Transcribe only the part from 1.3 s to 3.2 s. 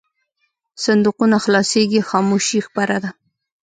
خلاصېږي خاموشي خپره ده.